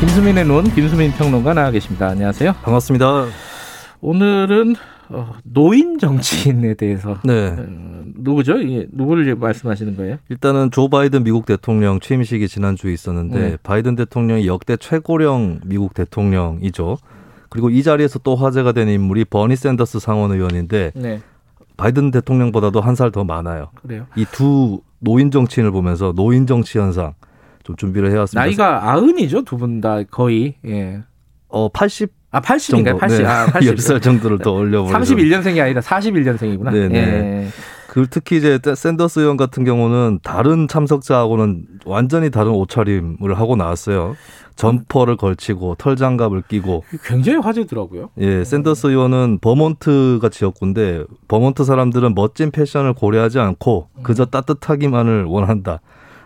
[0.00, 2.08] 네, 김수민의 눈, 김수민 평론가 나와 계십니다.
[2.08, 2.52] 안녕하세요.
[2.62, 3.26] 반갑습니다.
[4.00, 4.76] 오늘은
[5.10, 7.48] 어, 노인 정치인에 대해서 네.
[7.48, 7.66] 어,
[8.14, 8.58] 누구죠?
[8.58, 10.16] 이게 누구를 말씀하시는 거예요?
[10.28, 13.56] 일단은 조 바이든 미국 대통령 취임식이 지난주에 있었는데 네.
[13.62, 16.98] 바이든 대통령이 역대 최고령 미국 대통령이죠.
[17.48, 21.20] 그리고 이 자리에서 또 화제가 된 인물이 버니 샌더스 상원 의원인데 네,
[21.78, 23.70] 바이든 대통령보다도 한 살 더 많아요.
[23.82, 24.06] 그래요.
[24.16, 27.14] 이 두 노인 정치인을 보면서 노인 정치 현상
[27.68, 28.40] 좀 준비를 해왔습니다.
[28.42, 30.54] 나이가 아흔이죠, 두 분 다 거의.
[30.66, 31.02] 예.
[31.48, 32.98] 어 80 아, 정도, 80인가요?
[32.98, 33.18] 80.
[33.22, 33.26] 네.
[33.28, 33.74] 아, 80.
[33.76, 34.98] 10살 정도를 더 올려버리죠.
[34.98, 36.72] 31년생이 아니라 41년생이구나.
[36.72, 36.94] 네네.
[36.98, 37.46] 예.
[37.88, 44.14] 그 특히 이제 샌더스 의원 같은 경우는 다른 참석자하고는 완전히 다른 옷차림을 하고 나왔어요.
[44.56, 48.10] 점퍼를 걸치고 털장갑을 끼고 굉장히 화제더라고요.
[48.18, 55.80] 예, 샌더스 의원은 버몬트가 지역구인데 버몬트 사람들은 멋진 패션을 고려하지 않고 그저 따뜻하기만을 원한다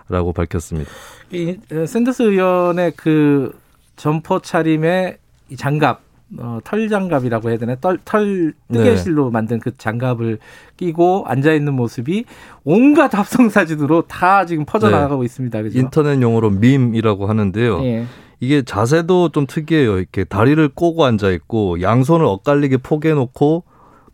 [0.08, 0.90] 라고 밝혔습니다.
[1.30, 3.58] 이 어, 샌더스 의원의 그
[3.96, 5.18] 점퍼 차림의
[5.50, 6.00] 이 장갑,
[6.38, 7.76] 어, 털 장갑이라고 해야 되나?
[7.76, 10.38] 털, 털 뜨개실로 만든 그 장갑을
[10.76, 12.24] 끼고 앉아 있는 모습이
[12.64, 15.62] 온갖 합성 사진으로 다 지금 퍼져나가고 있습니다.
[15.62, 15.78] 그죠?
[15.78, 17.82] 인터넷 용어로 밈이라고 하는데요.
[17.84, 18.06] 예.
[18.40, 19.98] 이게 자세도 좀 특이해요.
[19.98, 23.64] 이렇게 다리를 꼬고 앉아 있고 양손을 엇갈리게 포개 놓고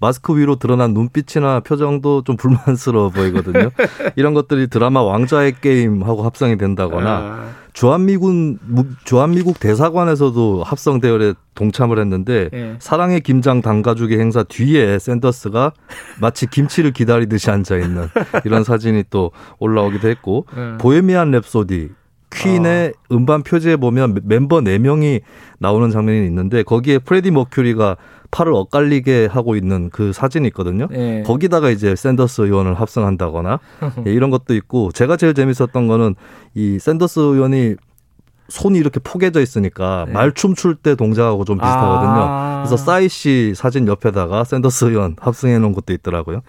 [0.01, 3.71] 마스크 위로 드러난 눈빛이나 표정도 좀 불만스러워 보이거든요.
[4.17, 11.99] 이런 것들이 드라마 왕자의 게임하고 합성이 된다거나 아, 주한미군 무- 주한미국 대사관에서도 합성 대열에 동참을
[11.99, 12.77] 했는데 예.
[12.79, 15.73] 사랑의 김장 당가주기 행사 뒤에 샌더스가
[16.21, 18.07] 마치 김치를 기다리듯이 앉아 있는
[18.45, 20.79] 이런 사진이 또 올라오기도 했고 예.
[20.79, 21.91] 보헤미안 랩소디
[22.43, 25.21] 퀸의 음반 표지에 보면 멤버 4명이
[25.59, 27.97] 나오는 장면이 있는데 거기에 프레디 머큐리가
[28.31, 30.87] 팔을 엇갈리게 하고 있는 그 사진이 있거든요.
[30.93, 31.23] 예.
[31.27, 33.59] 거기다가 이제 샌더스 의원을 합성한다거나
[34.07, 36.15] 예, 이런 것도 있고 제가 제일 재밌었던 거는
[36.55, 37.77] 이 샌더스 의원이
[38.51, 40.13] 손이 이렇게 포개져 있으니까 네.
[40.13, 42.13] 말춤 출 때 동작하고 좀 비슷하거든요.
[42.27, 42.63] 아.
[42.65, 46.41] 그래서 싸이 씨 사진 옆에다가 샌더스 의원 합성해 놓은 것도 있더라고요.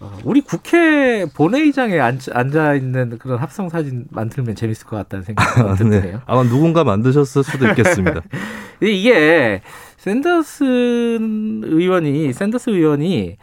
[0.00, 5.62] 어, 우리 국회 본회의장에 앉, 앉아 있는 그런 합성 사진 만들면 재밌을 것 같다는 생각이
[5.84, 6.00] 네.
[6.00, 6.22] 드네요.
[6.26, 8.20] 아마 누군가 만드셨을 수도 있겠습니다.
[8.80, 9.60] 이게
[9.96, 10.64] 샌더스
[11.64, 13.36] 의원이 샌더스 의원이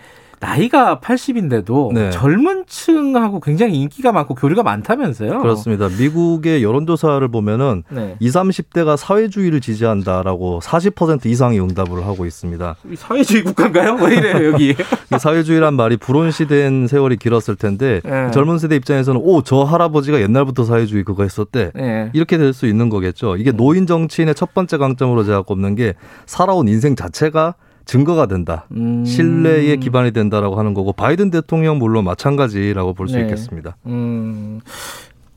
[0.46, 2.12] 나이가 80인데도 네.
[2.12, 5.40] 젊은 층하고 굉장히 인기가 많고 교류가 많다면서요?
[5.42, 5.90] 그렇습니다.
[5.98, 8.16] 미국의 여론조사를 보면은 네.
[8.20, 12.76] 20, 30대가 사회주의를 지지한다라고 40% 이상이 응답을 하고 있습니다.
[12.92, 13.96] 이 사회주의 국가인가요?
[13.96, 14.70] 왜 이래요 여기?
[15.14, 18.30] 이 사회주의란 말이 불온시된 세월이 길었을 텐데 네.
[18.32, 22.10] 젊은 세대 입장에서는 오 저 할아버지가 옛날부터 사회주의 그거 했었대 네.
[22.14, 23.36] 이렇게 될 수 있는 거겠죠.
[23.36, 25.94] 이게 노인 정치인의 첫 번째 강점으로 제가 꼽는 게
[26.26, 27.56] 살아온 인생 자체가
[27.86, 28.66] 증거가 된다.
[28.72, 29.06] 음.
[29.06, 33.22] 신뢰에 기반이 된다라고 하는 거고 바이든 대통령 물론 마찬가지라고 볼수 네.
[33.24, 33.78] 있겠습니다.
[33.86, 34.60] 음.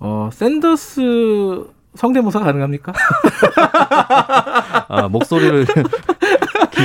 [0.01, 2.93] 어 샌더스 성대모사 가능합니까?
[4.89, 5.67] 아 목소리를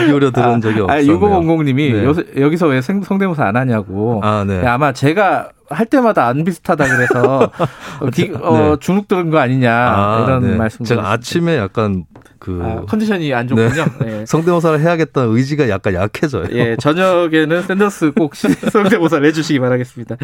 [0.03, 1.19] 귀 기울여 들은 적이 아, 없었네요.
[1.19, 2.03] 6000님이 네.
[2.03, 4.19] 요새, 여기서 왜 성- 성대모사 안 하냐고.
[4.23, 4.65] 아, 네.
[4.65, 7.51] 아마 제가 할 때마다 안 비슷하다 그래서
[7.99, 8.75] 어, 기- 어, 네.
[8.79, 10.55] 주눅 들은 거 아니냐 아, 이런 네.
[10.55, 10.85] 말씀.
[10.85, 12.05] 제가 아침에 약간
[12.39, 13.85] 그 아, 컨디션이 안 좋군요.
[14.01, 14.25] 네.
[14.27, 16.45] 성대모사를 해야겠다는 의지가 약간 약해져요.
[16.51, 20.17] 예, 저녁에는 샌더스 꼭 시- 성대모사를 해주시기 바라겠습니다.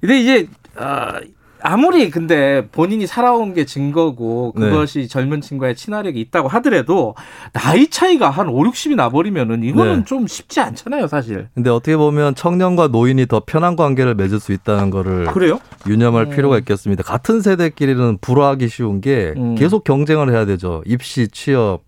[0.00, 0.46] 근데 이제
[0.76, 1.14] 아,
[1.62, 4.70] 아무리 근데 본인이 살아온 게 증거고 네.
[4.70, 7.14] 그것이 젊은 친구의 친화력이 있다고 하더라도
[7.52, 10.04] 나이 차이가 한 5, 60이 나버리면은 이거는 네.
[10.04, 11.48] 좀 쉽지 않잖아요, 사실.
[11.54, 15.60] 근데 어떻게 보면 청년과 노인이 더 편한 관계를 맺을 수 있다는 거를 그래요?
[15.86, 16.30] 유념할 음.
[16.30, 17.02] 필요가 있겠습니다.
[17.02, 19.54] 같은 세대끼리는 불화하기 쉬운 게 음.
[19.54, 20.82] 계속 경쟁을 해야 되죠.
[20.86, 21.82] 입시, 취업,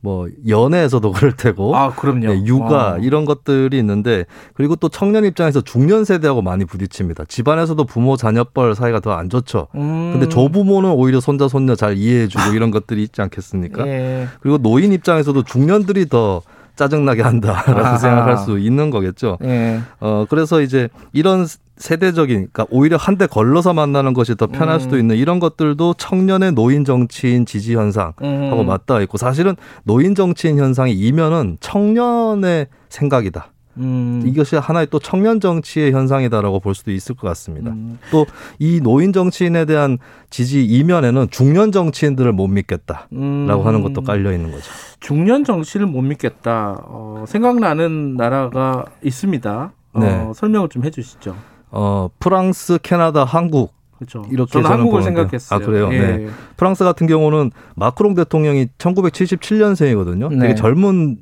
[0.00, 1.74] 뭐 연애에서도 그럴 테고.
[1.76, 2.26] 아, 그럼요.
[2.28, 2.98] 네, 육아 어.
[2.98, 7.24] 이런 것들이 있는데 그리고 또 청년 입장에서 중년 세대하고 많이 부딪힙니다.
[7.26, 9.68] 집안에서도 부모 자녀뻘 사이가 더 안 좋죠.
[9.74, 10.10] 음.
[10.12, 13.86] 근데 조부모는 오히려 손자 손녀 잘 이해해주고 이런 것들이 있지 않겠습니까?
[13.86, 14.28] 예.
[14.40, 16.42] 그리고 노인 입장에서도 중년들이 더
[16.76, 17.96] 짜증나게 한다라고 아하.
[17.96, 19.38] 생각할 수 있는 거겠죠.
[19.44, 19.80] 예.
[19.98, 21.46] 어 그래서 이제 이런
[21.76, 24.80] 세대적인 그러니까 오히려 한 대 걸러서 만나는 것이 더 편할 음.
[24.80, 28.66] 수도 있는 이런 것들도 청년의 노인 정치인 지지 현상하고 음.
[28.66, 33.52] 맞닿아 있고 사실은 노인 정치인 현상이 이면은 청년의 생각이다.
[33.78, 34.22] 음.
[34.26, 37.70] 이것이 하나의 또 청년 정치의 현상이다라고 볼 수도 있을 것 같습니다.
[37.72, 37.98] 음.
[38.10, 39.98] 또이 노인 정치인에 대한
[40.30, 43.48] 지지 이면에는 중년 정치인들을 못 믿겠다라고 음.
[43.64, 44.64] 하는 것도 깔려 있는 거죠.
[45.00, 46.82] 중년 정치를 못 믿겠다.
[46.86, 49.72] 어, 생각나는 나라가 있습니다.
[49.92, 50.30] 어, 네.
[50.34, 51.36] 설명을 좀 해주시죠.
[51.78, 54.24] 어, 프랑스, 캐나다, 한국 그렇죠.
[54.30, 55.22] 이렇게 저는 저는 한국을 보는데요.
[55.24, 55.56] 생각했어요.
[55.56, 55.88] 아, 그래요?
[55.92, 55.98] 예.
[55.98, 56.28] 네.
[56.56, 60.30] 프랑스 같은 경우는 마크롱 대통령이 1977년생이거든요.
[60.30, 60.38] 네.
[60.38, 61.18] 되게 젊은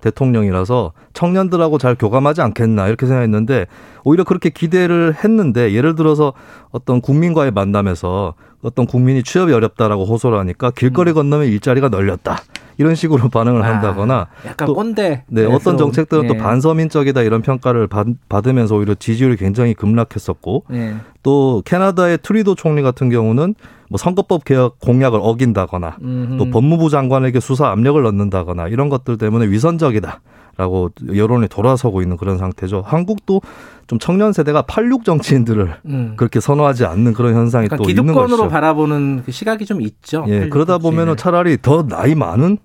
[0.00, 3.66] 대통령이라서 청년들하고 잘 교감하지 않겠나 이렇게 생각했는데
[4.02, 6.32] 오히려 그렇게 기대를 했는데 예를 들어서
[6.70, 12.38] 어떤 국민과의 만남에서 어떤 국민이 취업이 어렵다라고 호소를 하니까 길거리 건너면 일자리가 널렸다
[12.78, 13.64] 이런 식으로 반응을 음.
[13.64, 15.24] 아, 한다거나 약간 또- 꼰대.
[15.28, 16.38] 네, 어떤 정책들은 또 예.
[16.38, 20.94] 반서민적이다 이런 평가를 받, 받으면서 오히려 지지율이 굉장히 급락했었고 예.
[21.22, 23.54] 또 캐나다의 트리도 총리 같은 경우는
[23.88, 26.36] 뭐 선거법 개혁 공약을 어긴다거나 음흠.
[26.38, 30.20] 또 법무부 장관에게 수사 압력을 넣는다거나 이런 것들 때문에 위선적이다
[30.56, 32.82] 라고 여론이 돌아서고 있는 그런 상태죠.
[32.86, 33.40] 한국도
[33.86, 36.14] 좀 청년 세대가 86 정치인들을 음.
[36.16, 38.48] 그렇게 선호하지 않는 그런 현상이 약간 또 있는 기득권으로 것이죠.
[38.48, 40.24] 바라보는 그 시각이 좀 있죠.
[40.28, 42.58] 예, 그러다 보면은 차라리 더 나이 많은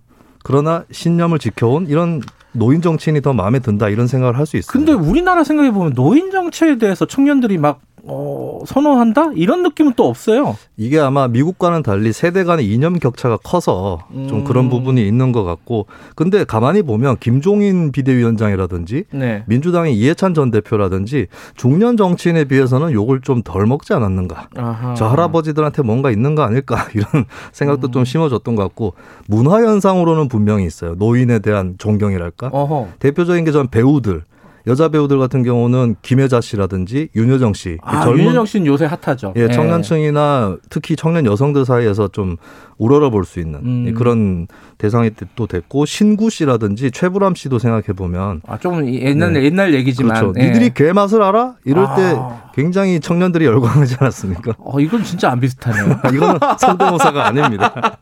[0.43, 2.21] 그러나 신념을 지켜온 이런
[2.51, 4.71] 노인 정치인이 더 마음에 든다 이런 생각을 할 수 있어요.
[4.71, 10.55] 근데 우리나라 생각해 보면 노인 정치에 대해서 청년들이 막 어, 선호한다 이런 느낌은 또 없어요.
[10.77, 13.99] 이게 아마 미국과는 달리 세대 간의 이념 격차가 커서
[14.29, 14.43] 좀 음.
[14.43, 19.43] 그런 부분이 있는 것 같고 근데 가만히 보면 김종인 비대위원장이라든지 네.
[19.47, 24.93] 민주당의 이해찬 전 대표라든지 중년 정치인에 비해서는 욕을 좀 덜 먹지 않았는가 아하.
[24.95, 27.91] 저 할아버지들한테 뭔가 있는 거 아닐까 이런 생각도 음.
[27.91, 28.93] 좀 심어졌던 것 같고
[29.27, 32.87] 문화 현상으로는 분명히 있어요 노인에 대한 존경이랄까 어허.
[32.99, 34.23] 대표적인 게 전 배우들
[34.67, 39.33] 여자 배우들 같은 경우는 김혜자 씨라든지 윤여정 씨 아, 젊은 윤여정 씨는 요새 핫하죠.
[39.37, 42.35] 예, 청년층이나 특히 청년 여성들 사이에서 좀
[42.77, 43.85] 우러러 볼 수 있는 음.
[43.87, 44.47] 예, 그런
[44.77, 49.43] 대상이 또 됐고 신구 씨라든지 최불암 씨도 생각해 보면 아, 조금 옛날 네.
[49.43, 50.19] 옛날 얘기지만.
[50.19, 50.39] 그렇죠.
[50.39, 50.47] 예.
[50.47, 51.55] 니들이 개 맛을 알아?
[51.65, 51.95] 이럴 아.
[51.95, 52.15] 때
[52.53, 54.53] 굉장히 청년들이 열광하지 않았습니까?
[54.59, 55.99] 어, 이건 진짜 안 비슷하네요.
[56.13, 57.97] 이거는 성대모사가 아닙니다.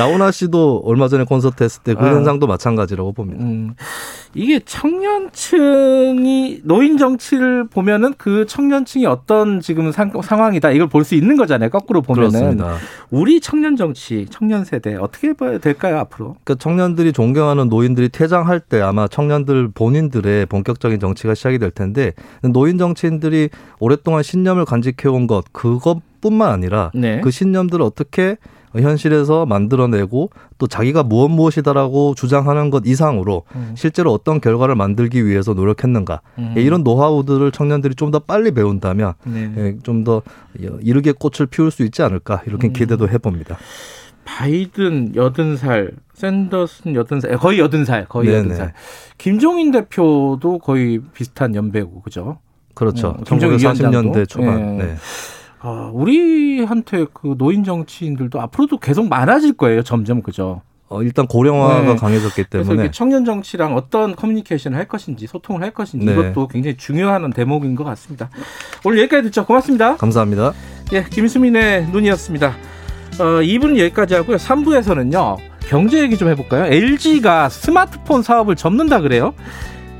[0.00, 2.08] 나훈아 씨도 얼마 전에 콘서트 했을 때그 아.
[2.08, 3.44] 현상도 마찬가지라고 봅니다.
[3.44, 3.74] 음,
[4.34, 11.36] 이게 청년층이 노인 정치를 보면은 그 청년층이 어떤 지금 상, 상황이다 이걸 볼 수 있는
[11.36, 11.70] 거잖아요.
[11.70, 12.76] 거꾸로 보면은 그렇습니다.
[13.10, 16.36] 우리 청년 정치, 청년 세대 어떻게 봐야 될까요 앞으로?
[16.44, 22.12] 그러니까 청년들이 존경하는 노인들이 퇴장할 때 아마 청년들 본인들의 본격적인 정치가 시작이 될 텐데
[22.42, 23.48] 노인 정치인들이
[23.78, 27.20] 오랫동안 신념을 간직해온 것 그것 뿐만 아니라 네.
[27.22, 28.36] 그 신념들을 어떻게
[28.74, 33.72] 현실에서 만들어내고 또 자기가 무엇 무엇이다라고 주장하는 것 이상으로 음.
[33.76, 36.54] 실제로 어떤 결과를 만들기 위해서 노력했는가 음.
[36.56, 39.52] 예, 이런 노하우들을 청년들이 좀 더 빨리 배운다면 네.
[39.56, 40.22] 예, 좀더
[40.80, 42.72] 이르게 꽃을 피울 수 있지 않을까 이렇게 음.
[42.72, 43.56] 기대도 해봅니다.
[44.24, 48.38] 바이든 여든 살, 샌더슨 여든 살, 거의 여든 살, 거의 네네.
[48.38, 48.72] 여든 살.
[49.18, 52.38] 김종인 대표도 거의 비슷한 연배고 그죠?
[52.74, 53.08] 그렇죠.
[53.08, 54.26] 어, 김정일 1940년대 위원장도?
[54.26, 54.80] 초반.
[54.80, 54.84] 예.
[54.84, 54.94] 네.
[55.62, 60.62] 아, 우리한테 그 노인 정치인들도 앞으로도 계속 많아질 거예요, 점점 그죠?
[60.88, 61.96] 어, 일단 고령화가 네.
[61.96, 66.12] 강해졌기 그래서 때문에 이게 청년 정치랑 어떤 커뮤니케이션을 할 것인지 소통을 할 것인지 네.
[66.12, 68.28] 이것도 굉장히 중요한 대목인 것 같습니다.
[68.84, 69.46] 오늘 여기까지 듣죠.
[69.46, 69.96] 고맙습니다.
[69.96, 70.52] 감사합니다.
[70.92, 72.48] 예, 김수민의 눈이었습니다.
[73.20, 74.36] 어, 2부는 여기까지 하고요.
[74.36, 75.36] 3부에서는요.
[75.60, 76.64] 경제 얘기 좀 해볼까요?
[76.64, 79.34] LG가 스마트폰 사업을 접는다 그래요.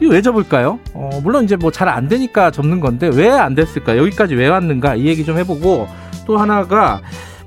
[0.01, 0.79] 이거 왜 접을까요?
[0.95, 3.97] 어, 물론 이제 뭐 잘 안 되니까 접는 건데 왜 안 됐을까?
[3.99, 4.95] 여기까지 왜 왔는가?
[4.97, 5.87] 이 얘기 좀 해보고
[6.27, 7.01] 또 하나가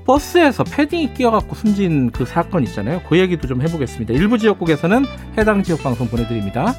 [0.06, 3.00] 버스에서 패딩이 끼어갖고 숨진 그 사건 있잖아요.
[3.08, 4.12] 그 얘기도 좀 해보겠습니다.
[4.14, 5.04] 일부 지역국에서는
[5.38, 6.74] 해당 지역 방송 보내드립니다.